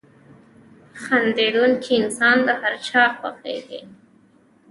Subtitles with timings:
[1.01, 3.81] •خندېدونکی انسان د هر چا خوښېږي.